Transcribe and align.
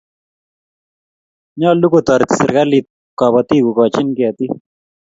nyalun 1.59 1.91
kotareti 1.93 2.33
serekalit 2.39 2.85
kabatik 3.19 3.61
kokajin 3.65 4.07
ketik 4.17 4.51